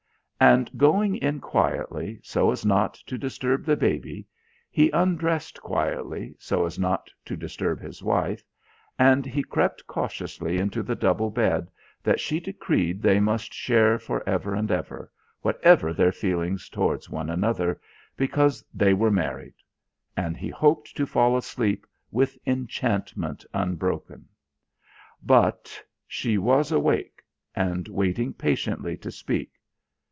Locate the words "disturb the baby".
3.15-4.25